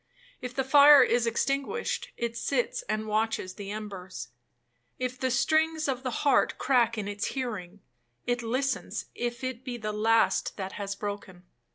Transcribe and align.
If 0.41 0.55
the 0.55 0.63
fire 0.63 1.03
is 1.03 1.27
extinguished, 1.27 2.11
it 2.17 2.35
sits 2.35 2.81
and 2.89 3.05
watches 3.05 3.53
the 3.53 3.69
embers. 3.69 4.29
If 4.97 5.19
the 5.19 5.29
strings 5.29 5.87
of 5.87 6.01
the 6.01 6.09
heart 6.25 6.57
crack 6.57 6.97
in 6.97 7.07
its 7.07 7.27
hearing, 7.37 7.81
it 8.25 8.41
listens 8.41 9.05
if 9.13 9.43
it 9.43 9.63
be 9.63 9.77
the 9.77 9.93
last 9.93 10.57
that 10.57 10.71
has 10.71 10.95
broken. 10.95 11.43